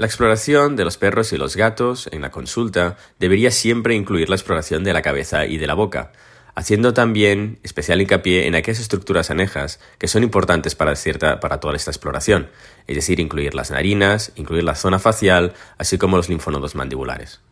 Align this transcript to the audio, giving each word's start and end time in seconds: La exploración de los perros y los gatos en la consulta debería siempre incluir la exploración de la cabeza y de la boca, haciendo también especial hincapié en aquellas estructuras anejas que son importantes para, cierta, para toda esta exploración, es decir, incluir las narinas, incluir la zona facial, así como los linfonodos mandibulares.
La 0.00 0.06
exploración 0.06 0.76
de 0.76 0.84
los 0.86 0.96
perros 0.96 1.30
y 1.34 1.36
los 1.36 1.56
gatos 1.56 2.08
en 2.10 2.22
la 2.22 2.30
consulta 2.30 2.96
debería 3.18 3.50
siempre 3.50 3.94
incluir 3.94 4.30
la 4.30 4.34
exploración 4.34 4.82
de 4.82 4.94
la 4.94 5.02
cabeza 5.02 5.44
y 5.44 5.58
de 5.58 5.66
la 5.66 5.74
boca, 5.74 6.12
haciendo 6.54 6.94
también 6.94 7.58
especial 7.64 8.00
hincapié 8.00 8.46
en 8.46 8.54
aquellas 8.54 8.80
estructuras 8.80 9.30
anejas 9.30 9.78
que 9.98 10.08
son 10.08 10.22
importantes 10.22 10.74
para, 10.74 10.96
cierta, 10.96 11.38
para 11.38 11.60
toda 11.60 11.76
esta 11.76 11.90
exploración, 11.90 12.48
es 12.86 12.96
decir, 12.96 13.20
incluir 13.20 13.54
las 13.54 13.72
narinas, 13.72 14.32
incluir 14.36 14.64
la 14.64 14.74
zona 14.74 14.98
facial, 14.98 15.52
así 15.76 15.98
como 15.98 16.16
los 16.16 16.30
linfonodos 16.30 16.74
mandibulares. 16.74 17.42